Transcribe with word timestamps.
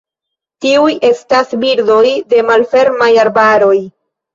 Tiuj 0.65 0.93
estas 1.11 1.55
birdoj 1.67 2.03
de 2.33 2.43
malfermaj 2.51 3.15
arbaroj. 3.29 3.81